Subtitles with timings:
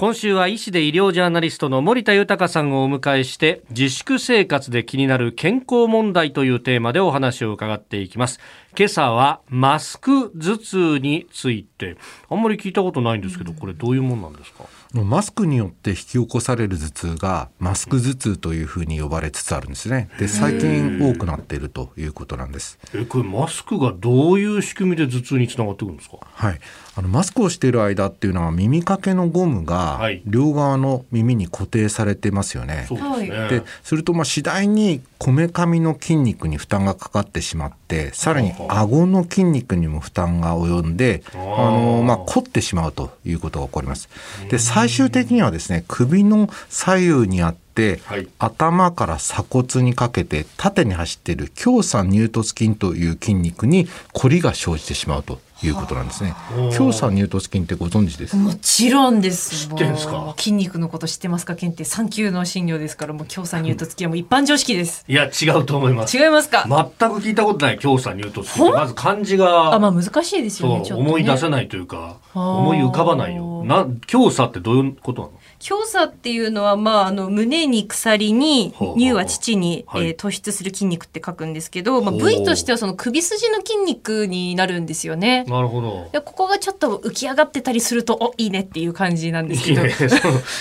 [0.00, 8.38] 今週は医師で医療ジャーナリストの森田豊さんをお迎えして自粛生活で気になる健康問題というテーマでお話を伺っていきます。
[8.78, 11.96] 今朝はマスク頭痛について。
[12.30, 14.66] あんまり聞いたことないんですけどこれどういうもんなんですか？
[14.94, 20.08] マスクによって引き起こされる頭痛がマスク頭痛というふうに呼ばれつつあるんですね。
[20.18, 22.78] で最近多くなっているということなんです。
[22.94, 26.18] えこれマスクがどういう仕組みで頭痛につながってくるんですか？
[26.22, 26.60] はい。
[26.96, 32.86] あのマスクをしている間っていうのは耳掛けのゴムが両側の耳に固定されてますよね。
[32.88, 33.48] そうですね。
[33.50, 44.08] でするとまあ次第にこめかみの筋肉に負担がかかってしまってさらに顎の筋肉にも負担が及んであの、まあ、凝ってしまうということが起こります。
[44.50, 56.34] で最終的にはですね首の左右にあって、はい、頭から鎖骨にかけて縦に走っている胸鎖乳突筋という筋肉に凝りが生じてしまうということなんですね。
[56.78, 58.36] 胸鎖乳突筋ってご存知です？
[58.36, 59.68] もちろんです。
[59.68, 60.34] 知ってんですか？
[60.38, 65.04] 筋肉のこと知ってますか、健って三級の診療ですから、もう胸鎖乳突筋はもう一般常識です。
[65.08, 66.16] いや違うと思います。
[66.16, 66.64] 違いますか？
[66.68, 68.70] 全く聞いたことない胸鎖乳突筋。
[68.70, 70.88] まず漢字があまあ難しいですよね。
[70.88, 73.57] ね思い出せないというか思い浮かばないよ。
[73.64, 75.34] な胸鎖ってどういうことなの？
[75.58, 85.44] 強鎖っていうのは、まあ、あの胸に鎖に乳は乳に、はえー、突出する筋肉って書くんですけど、まあ、部位としてはその首筋の筋肉になるんですよね。
[85.48, 86.08] なるほど。
[86.12, 89.82] でここがちょっと浮き上がってたりするとおいいねっていう感じなんですけど。
[89.82, 89.94] いいね、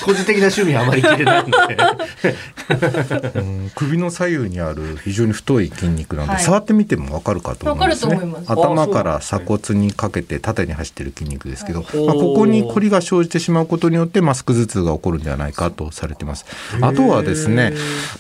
[0.04, 1.78] 個人的な趣味はあまり切れないんで。
[3.76, 8.20] 首の左右にある非常に太い筋肉なんで、はい、触ってみてもわかるかと思うんですね。
[8.48, 16.46] 頭から鎖骨にかけて縦に走ってる筋肉ですけど、はい、まあ、ここに凝りが生じてしまうことによってマスク頭痛が起こるんではないかとされています。
[16.82, 17.74] あとはですね、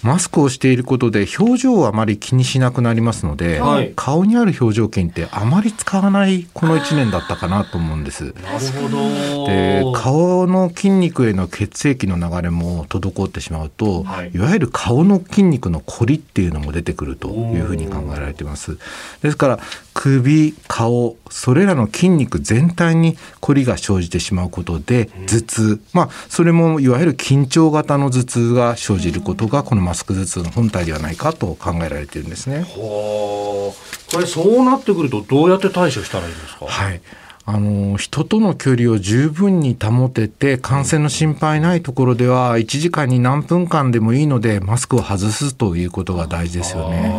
[0.03, 8.23] マスクをしていることで表情をあまり気にしなくなりますので、はい、顔にある表情筋ってあまり使わないこの1年だったかなと思うんです。
[8.23, 8.35] なる
[8.81, 9.47] ほど。
[9.47, 18.77] で、顔の筋肉への血液の流れも滞ってしまうと、はい、いわゆる顔の筋肉の凝りっていうのも出てくるというふうに考えられています。
[19.21, 19.59] ですから
[19.93, 32.65] 首、顔、それらの筋肉全体に凝りが生じてしまうことで頭痛、まあそれもいわゆる緊張型の頭痛が生じることがこのマスク頭痛の本体ではないかと考えられているんですね。
[32.75, 33.73] こ
[34.19, 36.65] れそうなってくるとどうやって対処したらいいんですか？
[36.65, 37.01] はい。
[37.49, 47.09] あの人との距離を十分に保てて感染の心配ないところでは1時間に何分間でもいいのでマスクを外すということが大事ですよね。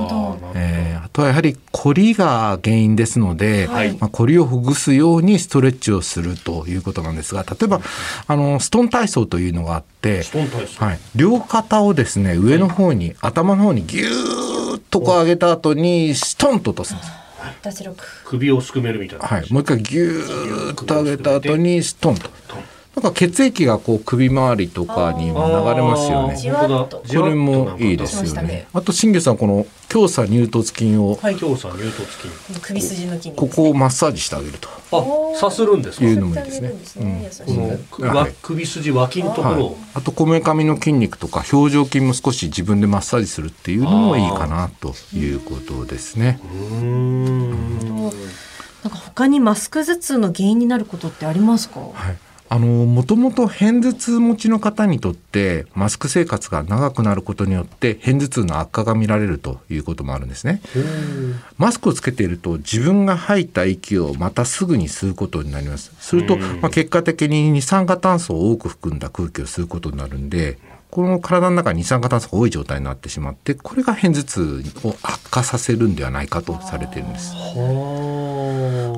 [0.55, 7.81] えー、あとはやはり凝りが原因ですので、はい、まあ、凝りをほぐすようにストレッチをするということなんですが例えば
[8.27, 10.25] あのストン体操というのがあって、
[10.78, 17.28] はい、両肩をですね上の方に、はい、頭の方にぎゅーっとこう上げた後にストンと落とすんです。
[17.62, 18.04] 脱力。
[18.25, 22.31] 首をすくめるみたいな、はい、もう一回ギューッと上げた後にストンと。
[22.98, 26.36] なんか血液がこう首周りとかにも流れますよね。
[27.09, 28.66] これもいいですよね。
[28.75, 32.04] あと新月さんこの強鎖乳突筋を、はい、強鎖乳突
[32.48, 34.69] 筋首筋の筋ここをマッサージしてあげると。
[34.91, 36.06] あ、さするんですか？
[36.06, 36.72] いうのもいいですね。
[37.88, 46.41] この首筋脇のところ、はい、あとこめかみの筋肉とか表情筋も少し自分でマッサージするっていうのもいいかなということですね。
[46.42, 47.50] うん。
[48.03, 48.10] なん
[48.91, 51.78] か他にマスク頭痛の原因になることってありますか？
[51.78, 52.19] はい。
[52.50, 60.62] あのもともと片頭痛持ちの方にとってマスク生活が長くなることによって片頭痛の悪化が見られるということもあるんですね。
[61.59, 65.92] マスクをつけていると自分が吐いた息をまたすぐに吸うことになります。
[66.00, 70.59] すると、まあ、結果的に二酸化炭素を多く含んだ空気を吸うことになるんで
[70.91, 77.34] この体の中に二酸化炭素が多い状態になってしまってこれが片頭痛を悪化させるんではないかとされているんです。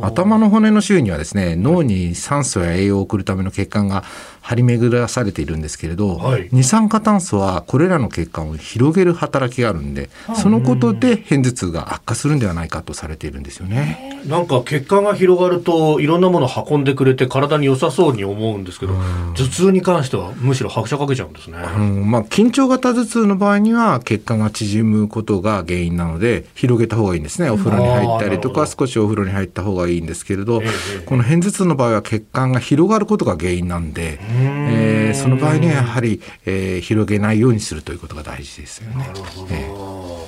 [0.03, 4.05] 頭の骨の周囲にはですね脳に酸素や栄養を送るための血管が
[4.51, 14.21] 張り巡らされているんですけれど、はい、二酸化炭素はこれらの血管を広げる働きがあるんで、そのことで片頭痛が悪化するんではないかとされているんですよね。
[14.27, 18.95] なんか血管が広がるといろんなものを運んでくれて体に良さそうに思うんですけど、
[19.37, 21.59] 頭痛に関してはむしろ拍車かけちゃうんですね。
[22.05, 27.51] まあ緊張型頭痛の場合には血管が縮むことが原因なので広げた方がいいんですね。
[27.51, 30.61] お風呂に入ったりとか少しお風呂に入った方がいいんですけれど、
[31.07, 34.19] この片頭痛の場合は血管が広がることが原因なんで。
[34.41, 39.07] えー、その場合にはやはり、えー、広げないようにするということが大事ですよね。
[39.51, 40.27] えー、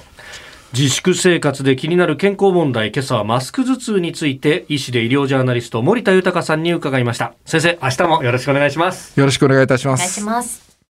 [0.72, 7.34] 自粛生活で気になる健康問題今朝はマスク頭痛について医師で医療ジャーナリスト森田豊さんに伺いました。
[7.44, 9.18] 先生明日もよろしくお願いします。
[9.18, 10.00] よろしくお願いいたします。
[10.00, 10.71] お願いします